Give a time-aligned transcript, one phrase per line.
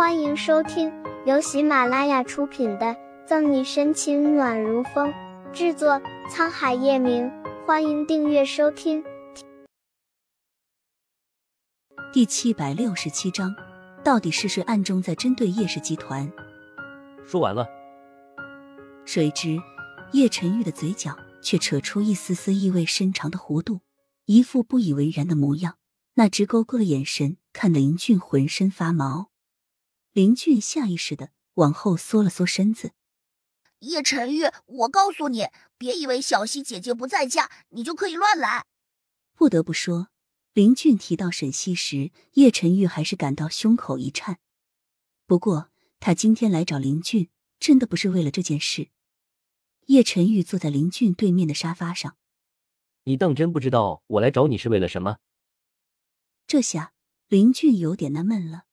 [0.00, 0.90] 欢迎收听
[1.26, 2.86] 由喜马拉雅出品的
[3.26, 5.12] 《赠你深情暖如风》，
[5.52, 7.30] 制作沧海夜明。
[7.66, 9.04] 欢迎订阅收听。
[12.14, 13.54] 第七百六十七章，
[14.02, 16.32] 到底是谁暗中在针对叶氏集团？
[17.26, 17.68] 说完了。
[19.04, 19.58] 谁知
[20.14, 23.80] 叶晨玉的嘴角却扯出一丝丝意味深长的弧度，
[24.24, 25.76] 一副不以为然的模样，
[26.14, 29.29] 那直勾勾的眼神看得林俊浑身发毛。
[30.12, 32.92] 林俊下意识的往后缩了缩身子。
[33.80, 35.46] 叶晨玉，我告诉你，
[35.78, 38.66] 别以为小溪姐姐不在家，你就可以乱来。
[39.34, 40.08] 不得不说，
[40.52, 44.38] 林俊提到沈西时，叶晨玉还是感到胸口一颤。
[45.26, 45.70] 不过，
[46.00, 48.90] 他今天来找林俊，真的不是为了这件事。
[49.86, 52.16] 叶晨玉坐在林俊对面的沙发上。
[53.04, 55.18] 你当真不知道我来找你是为了什么？
[56.46, 56.92] 这下
[57.28, 58.64] 林俊有点纳闷了。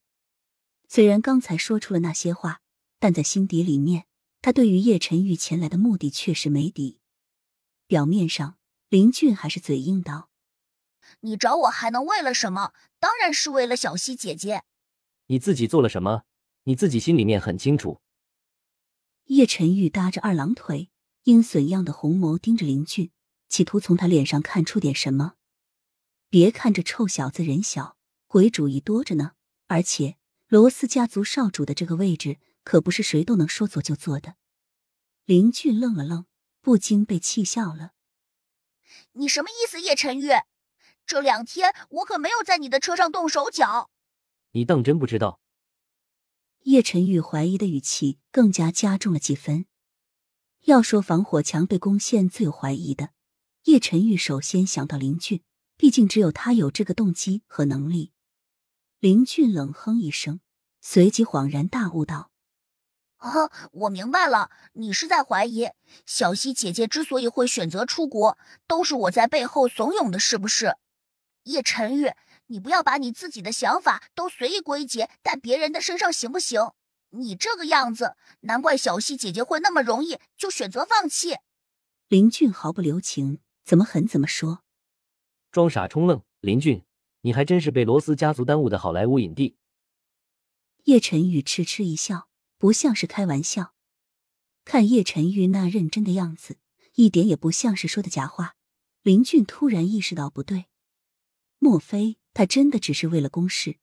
[0.88, 2.62] 虽然刚才说出了那些话，
[3.00, 4.06] 但在心底里面，
[4.42, 7.00] 他对于叶晨玉前来的目的确实没底。
[7.88, 8.58] 表面上，
[8.90, 10.30] 林俊还是嘴硬道
[11.22, 12.74] ：“你找我还能为了什么？
[13.00, 14.64] 当然是为了小溪姐姐。
[15.28, 16.24] 你自己做了什么？
[16.64, 18.02] 你自己心里面很清楚。”
[19.28, 20.90] 叶晨玉搭着二郎腿，
[21.24, 23.12] 阴损样的红眸盯着林俊，
[23.50, 25.34] 企图从他脸上看出点什么。
[26.30, 29.34] 别看这臭小子人小，鬼主意多着呢，
[29.68, 30.18] 而且。
[30.48, 34.36] 罗斯家族少主的这个位置可不是谁都能说做就做的。
[35.26, 36.26] 林俊愣了愣，
[36.62, 37.92] 不禁被气笑了。
[39.14, 40.30] 你什么意思，叶晨玉？
[41.06, 43.90] 这两天我可没有在你的车上动手脚。
[44.52, 45.42] 你当真不知道？
[46.64, 49.66] 叶晨玉怀疑的语气更加加重了几分。
[50.64, 53.10] 要说防火墙被攻陷最有怀疑的，
[53.64, 55.44] 叶晨玉首先想到林俊，
[55.76, 58.14] 毕竟只有他有这个动机和能力。
[59.00, 60.40] 林俊冷哼一声，
[60.82, 62.32] 随即恍然大悟道
[63.18, 65.70] ：“啊，我明白了，你是在怀疑
[66.08, 70.78] 小溪姐姐之所以会选择出国，都是我在背后怂恿的，是不是？”
[71.46, 72.12] 叶晨玉，
[72.48, 76.72] 你不要把你自己的想法都随意归结在别人的身上，行不行？
[77.12, 81.36] 你这个样子，难怪小溪姐姐会那么容易就选择放弃。
[82.08, 84.64] 林俊毫不留情，怎么狠怎么说，
[85.52, 86.84] 装傻充愣，林俊。
[87.22, 89.58] 你还真是被罗斯家族耽误的好莱坞影帝。
[90.84, 93.74] 叶晨玉痴痴一笑，不像是开玩笑。
[94.64, 96.58] 看叶晨玉那认真的样子，
[96.96, 98.56] 一点也不像是说的假话。
[99.02, 100.66] 林俊突然意识到不对，
[101.60, 103.78] 莫非他真的只是为了公事？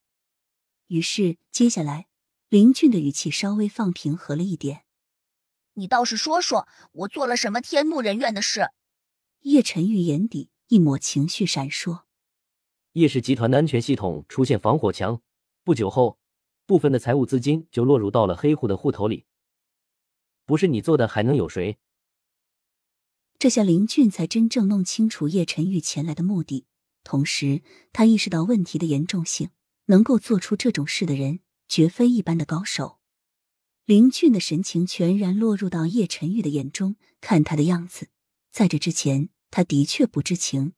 [0.89, 2.09] 于是接下来，
[2.49, 4.85] 林俊的语气稍微放平和了一点
[5.75, 8.71] ：“你倒是说说，我做了什么天怒人怨的事？”
[9.41, 12.04] 叶晨玉眼底一抹情绪闪烁。
[12.95, 15.21] 叶氏集团的安全系统出现防火墙，
[15.65, 16.19] 不久后，
[16.65, 19.27] 部分的财务资金就落入到了黑户的户头里。
[20.47, 21.79] 不是你做的，还能有谁？
[23.37, 26.67] 这下林俊才真正弄清楚叶晨玉前来的目的，
[27.03, 27.63] 同时
[27.93, 29.51] 他意识到问题的严重性。
[29.87, 33.01] 能够做出这种事的人，绝非一般的高手。
[33.85, 38.09] 林俊的神情全然落入到叶晨玉的眼中，看他的样子，
[38.51, 40.73] 在这之前，他的确不知情。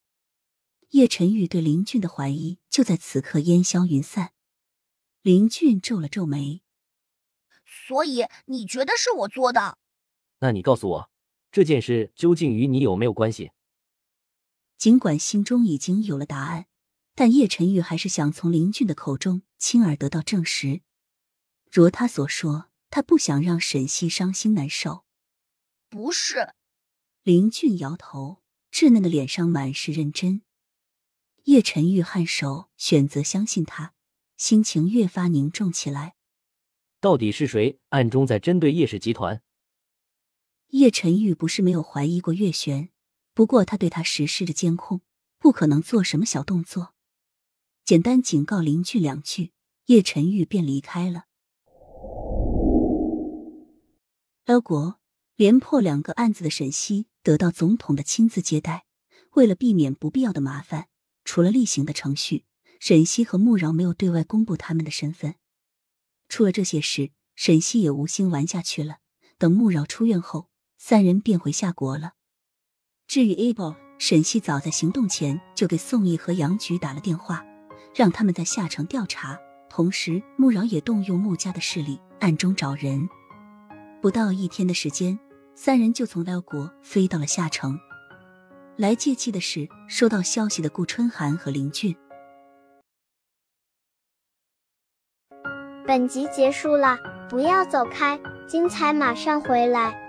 [0.90, 4.32] 叶晨玉对林俊的怀疑就在此刻烟消云散。
[5.22, 6.62] 林俊皱了皱眉
[7.66, 9.78] ：“所以你觉得是我做的？
[10.38, 11.10] 那你告诉我，
[11.50, 13.50] 这件事究竟与你有没有关系？”
[14.78, 16.66] 尽管心中已经有了答案，
[17.14, 20.82] 但叶晨玉还是想从林俊的口中亲耳得到证实。
[21.70, 25.04] 如他所说，他不想让沈西伤心难受。
[25.88, 26.54] 不是，
[27.22, 30.42] 林俊摇头，稚嫩的脸上满是认真。
[31.46, 33.94] 叶晨玉颔首，选择相信他，
[34.36, 36.16] 心情越发凝重起来。
[37.00, 39.40] 到底是谁暗中在针对叶氏集团？
[40.70, 42.88] 叶晨玉不是没有怀疑过月璇，
[43.32, 45.02] 不过他对他实施着监控，
[45.38, 46.94] 不可能做什么小动作。
[47.84, 49.52] 简单警告邻居两句，
[49.84, 51.26] 叶晨玉便离开了。
[54.46, 54.98] L 国
[55.36, 58.86] 连破两个案子的沈西得到总统的亲自接待，
[59.34, 60.88] 为了避免不必要的麻烦。
[61.26, 62.44] 除了例行的程序，
[62.80, 65.34] 沈西和穆饶没有对外公布他们的身份。
[66.28, 68.98] 出了这些事，沈西也无心玩下去了。
[69.36, 72.12] 等穆饶出院后，三人便回夏国了。
[73.08, 77.44] 至于 Able，沈西早在行动前就给宋义和杨局打了电话，
[77.94, 79.38] 让他们在夏城调查。
[79.68, 83.08] 同时，穆饶也动用穆家的势力，暗中找人。
[84.00, 85.18] 不到一天的时间，
[85.56, 87.78] 三人就从辽国飞到了夏城。
[88.76, 91.96] 来借气的是收到消息的顾春寒和林俊。
[95.86, 98.18] 本集结束了，不要走开，
[98.48, 100.05] 精彩马上回来。